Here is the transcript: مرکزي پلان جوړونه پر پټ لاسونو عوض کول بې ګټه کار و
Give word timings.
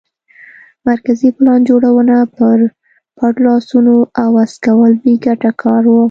مرکزي 0.87 1.29
پلان 1.37 1.59
جوړونه 1.69 2.15
پر 2.35 2.57
پټ 3.17 3.33
لاسونو 3.45 3.95
عوض 4.25 4.51
کول 4.65 4.91
بې 5.03 5.13
ګټه 5.25 5.51
کار 5.63 5.83
و 5.89 5.93